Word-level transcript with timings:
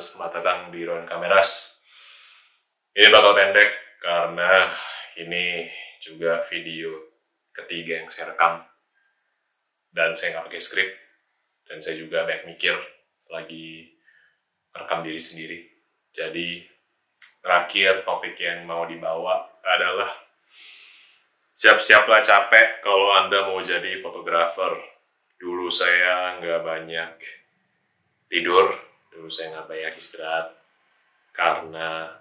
selamat 0.00 0.40
datang 0.40 0.60
di 0.72 0.88
Ruang 0.88 1.04
Kameras. 1.04 1.80
Ini 2.96 3.12
bakal 3.12 3.36
pendek 3.36 4.00
karena 4.00 4.72
ini 5.20 5.68
juga 6.00 6.40
video 6.48 6.96
ketiga 7.52 8.00
yang 8.00 8.08
saya 8.08 8.32
rekam 8.32 8.64
dan 9.92 10.16
saya 10.16 10.32
nggak 10.32 10.48
pakai 10.48 10.62
skrip 10.64 10.88
dan 11.68 11.76
saya 11.84 12.00
juga 12.00 12.24
banyak 12.24 12.48
mikir 12.56 12.72
lagi 13.28 13.92
rekam 14.72 15.04
diri 15.04 15.20
sendiri. 15.20 15.58
Jadi 16.12 16.64
terakhir 17.44 18.00
topik 18.08 18.36
yang 18.40 18.64
mau 18.64 18.88
dibawa 18.88 19.44
adalah 19.60 20.08
siap-siaplah 21.52 22.24
capek 22.24 22.80
kalau 22.80 23.12
anda 23.12 23.44
mau 23.44 23.60
jadi 23.60 24.00
fotografer. 24.00 24.72
Dulu 25.36 25.68
saya 25.68 26.40
nggak 26.40 26.60
banyak 26.64 27.12
tidur 28.32 28.91
dulu 29.12 29.28
saya 29.28 29.52
nggak 29.52 29.68
banyak 29.68 29.94
istirahat 30.00 30.48
karena 31.36 32.16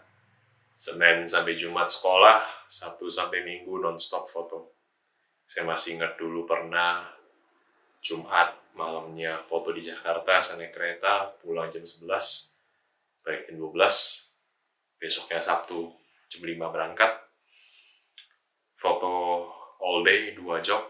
Senin 0.76 1.30
sampai 1.30 1.54
Jumat 1.55 1.88
sekolah 1.88 2.66
Sabtu 2.66 3.05
sampai 3.12 3.44
Minggu 3.45 3.84
nonstop 3.84 4.26
foto. 4.26 4.73
Saya 5.45 5.67
masih 5.67 6.00
ingat 6.00 6.16
dulu 6.16 6.48
pernah 6.48 7.05
Jumat 8.02 8.55
malamnya 8.73 9.44
foto 9.44 9.76
di 9.76 9.84
Jakarta 9.84 10.40
saya 10.40 10.64
naik 10.64 10.72
kereta 10.72 11.36
pulang 11.44 11.67
jam 11.67 11.84
11 11.84 12.08
balik 13.22 13.52
jam 13.52 13.55
12 13.59 14.98
besoknya 14.98 15.44
Sabtu 15.44 15.92
jam 16.31 16.42
5 16.42 16.73
berangkat. 16.73 17.12
Foto 18.80 19.45
all 19.78 20.02
day 20.02 20.34
dua 20.34 20.64
job 20.66 20.81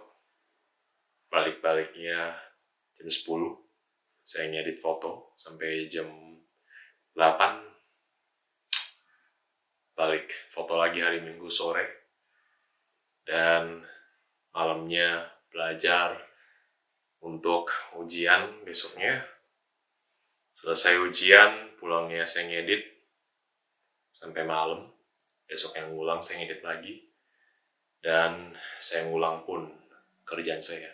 balik-baliknya 1.28 2.32
jam 2.96 3.08
10 3.10 3.71
saya 4.22 4.48
ngedit 4.48 4.78
foto 4.80 5.34
sampai 5.36 5.90
jam 5.92 6.08
8 7.18 7.72
balik 10.02 10.34
foto 10.50 10.80
lagi 10.80 11.04
hari 11.04 11.22
minggu 11.22 11.46
sore. 11.52 12.10
Dan 13.22 13.86
malamnya 14.56 15.30
belajar 15.52 16.18
untuk 17.22 17.70
ujian 18.00 18.66
besoknya. 18.66 19.22
Selesai 20.58 20.98
ujian 21.06 21.78
pulangnya 21.78 22.26
saya 22.26 22.50
ngedit 22.50 22.82
sampai 24.16 24.42
malam. 24.42 24.90
Besok 25.46 25.78
yang 25.78 25.94
ngulang 25.94 26.24
saya 26.24 26.42
ngedit 26.42 26.62
lagi. 26.66 26.96
Dan 28.02 28.58
saya 28.82 29.06
ngulang 29.06 29.46
pun 29.46 29.70
kerjaan 30.26 30.64
saya. 30.64 30.90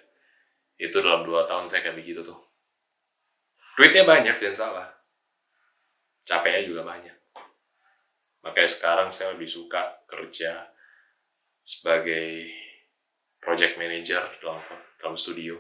Itu 0.75 0.99
dalam 0.99 1.23
dua 1.23 1.47
tahun 1.47 1.71
saya 1.71 1.87
kayak 1.87 2.03
begitu 2.03 2.21
tuh 2.27 2.46
duitnya 3.77 4.09
banyak 4.09 4.41
dan 4.41 4.53
salah. 4.57 4.89
Capeknya 6.25 6.65
juga 6.65 6.81
banyak. 6.81 7.13
Makanya 8.41 8.69
sekarang 8.73 9.09
saya 9.13 9.37
lebih 9.37 9.45
suka 9.45 10.01
kerja 10.09 10.65
sebagai 11.61 12.49
project 13.37 13.77
manager 13.77 14.25
dalam 14.41 14.59
dalam 14.97 15.15
studio. 15.15 15.55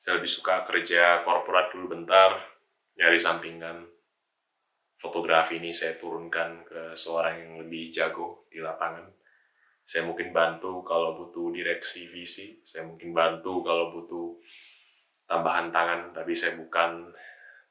Saya 0.00 0.18
lebih 0.18 0.32
suka 0.32 0.64
kerja 0.66 1.22
korporat 1.22 1.70
dulu 1.70 1.94
bentar 1.94 2.40
nyari 2.96 3.20
sampingan. 3.20 3.86
Fotografi 4.98 5.58
ini 5.58 5.74
saya 5.74 5.98
turunkan 5.98 6.62
ke 6.62 6.82
seorang 6.94 7.34
yang 7.38 7.52
lebih 7.66 7.90
jago 7.92 8.46
di 8.48 8.62
lapangan. 8.62 9.04
Saya 9.82 10.06
mungkin 10.06 10.30
bantu 10.30 10.86
kalau 10.86 11.18
butuh 11.18 11.50
direksi 11.50 12.06
visi 12.06 12.62
saya 12.62 12.86
mungkin 12.86 13.10
bantu 13.10 13.60
kalau 13.66 13.90
butuh 13.90 14.38
tambahan 15.32 15.72
tangan, 15.72 16.12
tapi 16.12 16.36
saya 16.36 16.60
bukan 16.60 17.08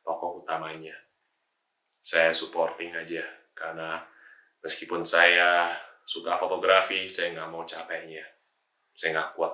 tokoh 0.01 0.41
utamanya. 0.41 0.97
Saya 2.01 2.33
supporting 2.33 2.89
aja, 2.97 3.21
karena 3.53 4.01
meskipun 4.65 5.05
saya 5.05 5.77
suka 6.01 6.41
fotografi, 6.41 7.05
saya 7.05 7.37
nggak 7.37 7.49
mau 7.53 7.61
capeknya. 7.61 8.25
Saya 8.97 9.13
nggak 9.13 9.37
kuat. 9.37 9.53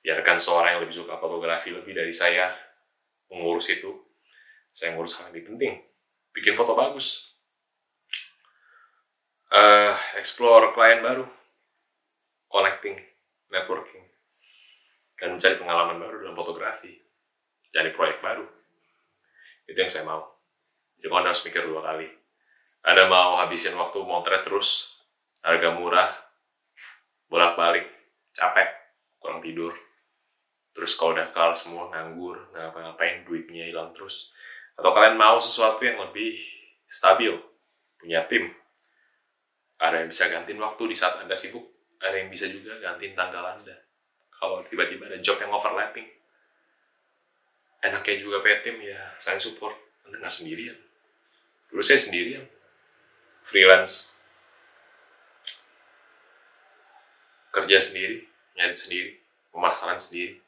Biarkan 0.00 0.40
seorang 0.40 0.80
yang 0.80 0.82
lebih 0.88 0.96
suka 0.96 1.20
fotografi 1.20 1.76
lebih 1.76 1.92
dari 1.92 2.14
saya 2.16 2.56
mengurus 3.28 3.68
itu. 3.68 3.92
Saya 4.72 4.96
ngurus 4.96 5.20
hal 5.20 5.28
yang 5.28 5.36
lebih 5.36 5.44
penting. 5.52 5.74
Bikin 6.32 6.56
foto 6.56 6.72
bagus. 6.72 7.36
Uh, 9.52 9.92
explore 10.16 10.72
klien 10.72 11.04
baru. 11.04 11.28
Connecting, 12.48 12.96
networking. 13.52 14.04
Dan 15.20 15.36
mencari 15.36 15.56
pengalaman 15.60 16.00
baru 16.00 16.16
dalam 16.24 16.36
fotografi 16.36 17.05
cari 17.76 17.92
proyek 17.92 18.24
baru. 18.24 18.48
Itu 19.68 19.76
yang 19.76 19.92
saya 19.92 20.08
mau. 20.08 20.24
Jadi 20.96 21.12
anda 21.12 21.28
harus 21.28 21.44
mikir 21.44 21.68
dua 21.68 21.84
kali. 21.84 22.08
Anda 22.80 23.04
mau 23.04 23.36
habisin 23.36 23.76
waktu 23.76 24.00
motret 24.00 24.48
terus, 24.48 24.96
harga 25.44 25.76
murah, 25.76 26.08
bolak-balik, 27.28 27.84
capek, 28.32 28.72
kurang 29.20 29.44
tidur. 29.44 29.76
Terus 30.72 30.96
kalau 30.96 31.12
udah 31.12 31.28
kalah 31.36 31.56
semua, 31.56 31.92
nganggur, 31.92 32.48
ngapa-ngapain, 32.56 33.28
duitnya 33.28 33.68
hilang 33.68 33.92
terus. 33.92 34.32
Atau 34.78 34.96
kalian 34.96 35.20
mau 35.20 35.36
sesuatu 35.36 35.84
yang 35.84 36.00
lebih 36.00 36.40
stabil, 36.88 37.36
punya 38.00 38.24
tim. 38.24 38.54
Ada 39.76 40.04
yang 40.04 40.08
bisa 40.08 40.32
gantiin 40.32 40.60
waktu 40.62 40.82
di 40.88 40.96
saat 40.96 41.20
Anda 41.20 41.36
sibuk, 41.36 41.64
ada 42.00 42.16
yang 42.16 42.32
bisa 42.32 42.48
juga 42.48 42.80
gantiin 42.80 43.12
tanggal 43.12 43.60
Anda. 43.60 43.76
Kalau 44.32 44.64
tiba-tiba 44.64 45.08
ada 45.08 45.20
job 45.20 45.40
yang 45.40 45.52
overlapping, 45.52 46.15
enaknya 47.82 48.16
juga 48.20 48.42
tim 48.62 48.80
ya 48.80 49.16
saya 49.18 49.40
support. 49.40 49.76
Anda 50.06 50.22
nggak 50.22 50.32
sendirian. 50.32 50.76
Dulu 51.72 51.82
saya 51.82 51.98
sendirian. 51.98 52.44
Freelance. 53.42 54.14
Kerja 57.50 57.80
sendiri 57.80 58.28
nyari 58.56 58.76
sendiri 58.76 59.10
pemasaran 59.52 60.00
sendiri 60.00 60.40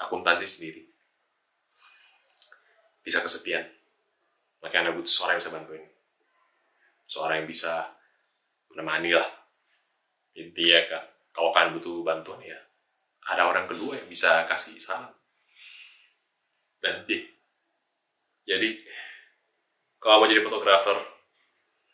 akuntansi 0.00 0.46
sendiri. 0.48 0.82
Bisa 3.04 3.20
kesepian. 3.20 3.64
Makanya 4.64 4.88
anda 4.88 4.96
butuh 4.96 5.12
seorang 5.12 5.36
yang 5.36 5.42
bisa 5.44 5.52
bantuin. 5.52 5.84
Seorang 7.04 7.36
yang 7.44 7.48
bisa 7.48 7.92
menemani 8.72 9.12
lah. 9.12 9.28
Intinya 10.34 10.80
kak 10.88 11.04
kalau 11.34 11.50
kalian 11.50 11.74
butuh 11.76 12.06
bantuan 12.06 12.38
ya 12.40 12.56
ada 13.26 13.50
orang 13.50 13.66
kedua 13.66 13.98
yang 13.98 14.06
bisa 14.06 14.46
kasih 14.46 14.78
saran 14.78 15.10
B. 17.08 17.10
Jadi, 18.44 18.84
kalau 19.96 20.20
mau 20.20 20.28
jadi 20.28 20.44
fotografer 20.44 21.00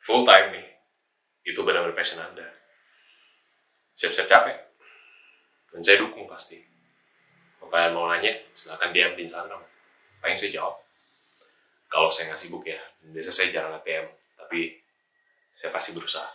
full 0.02 0.26
time 0.26 0.58
nih, 0.58 0.66
itu 1.46 1.60
benar-benar 1.62 1.94
passion 1.94 2.18
Anda. 2.18 2.42
Siap-siap 3.94 4.26
capek. 4.26 4.58
Dan 5.70 5.80
saya 5.86 6.02
dukung 6.02 6.26
pasti. 6.26 6.58
Kalau 7.60 7.70
kalian 7.70 7.94
mau 7.94 8.10
nanya, 8.10 8.34
silahkan 8.50 8.90
DM 8.90 9.14
di 9.14 9.30
Instagram. 9.30 9.62
Pengen 10.18 10.38
saya 10.40 10.58
jawab. 10.58 10.74
Kalau 11.86 12.10
saya 12.10 12.30
nggak 12.30 12.40
sibuk 12.40 12.66
ya, 12.66 12.78
biasa 13.02 13.30
saya 13.30 13.50
jarang 13.50 13.74
nge 13.78 14.10
tapi 14.38 14.78
saya 15.58 15.70
pasti 15.74 15.90
berusaha. 15.94 16.26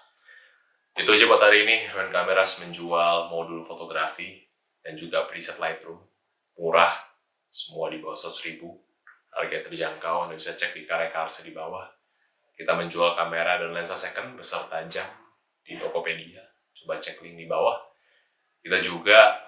Itu 0.96 1.12
aja 1.12 1.28
buat 1.28 1.44
hari 1.44 1.68
ini, 1.68 1.92
Ruan 1.92 2.08
Kameras 2.08 2.64
menjual 2.64 3.28
modul 3.28 3.64
fotografi 3.68 4.40
dan 4.80 4.96
juga 4.96 5.28
preset 5.28 5.60
Lightroom. 5.60 6.00
Murah, 6.56 6.96
semua 7.56 7.88
di 7.88 8.04
bawah 8.04 8.20
100 8.20 8.52
ribu. 8.52 8.76
Harga 9.32 9.64
terjangkau 9.64 10.28
Anda 10.28 10.36
bisa 10.36 10.52
cek 10.52 10.76
di 10.76 10.84
karya 10.84 11.08
karsa 11.08 11.48
di 11.48 11.56
bawah. 11.56 11.88
Kita 12.52 12.76
menjual 12.76 13.16
kamera 13.16 13.56
dan 13.64 13.72
lensa 13.72 13.96
second 13.96 14.36
beserta 14.36 14.84
jam 14.92 15.08
di 15.64 15.80
Tokopedia. 15.80 16.44
Coba 16.76 17.00
cek 17.00 17.24
link 17.24 17.40
di 17.40 17.48
bawah. 17.48 17.80
Kita 18.60 18.84
juga 18.84 19.40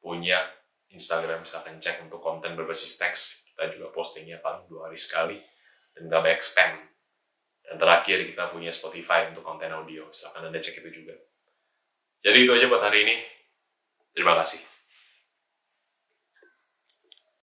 punya 0.00 0.40
Instagram 0.88 1.44
silahkan 1.44 1.76
cek 1.76 2.08
untuk 2.08 2.24
konten 2.24 2.56
berbasis 2.56 2.96
teks. 2.96 3.52
Kita 3.52 3.68
juga 3.68 3.92
postingnya 3.92 4.40
paling 4.40 4.64
dua 4.68 4.88
hari 4.88 4.96
sekali 4.96 5.36
dan 5.92 6.08
gak 6.08 6.20
banyak 6.24 6.40
spam. 6.40 6.72
Dan 7.64 7.76
terakhir 7.76 8.24
kita 8.32 8.48
punya 8.48 8.72
Spotify 8.72 9.28
untuk 9.28 9.44
konten 9.44 9.68
audio. 9.68 10.08
Silahkan 10.08 10.48
anda 10.48 10.60
cek 10.60 10.80
itu 10.84 11.04
juga. 11.04 11.16
Jadi 12.20 12.48
itu 12.48 12.52
aja 12.52 12.68
buat 12.68 12.84
hari 12.84 13.04
ini. 13.04 13.16
Terima 14.12 14.36
kasih 14.40 14.69